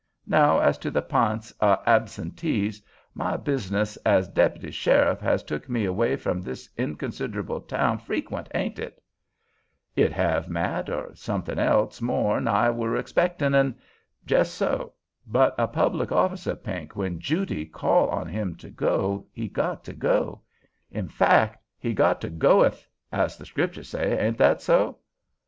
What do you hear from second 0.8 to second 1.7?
the p'ints